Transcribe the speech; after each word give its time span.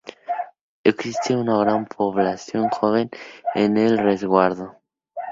Existe 0.83 1.35
una 1.37 1.59
gran 1.59 1.85
población 1.85 2.69
joven 2.69 3.11
en 3.53 3.77
el 3.77 3.99
resguardo. 3.99 4.77